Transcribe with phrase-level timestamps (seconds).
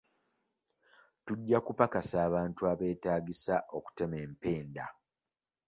[1.25, 4.85] Tujja kupakasa abantu abeetaagisa okutema empenda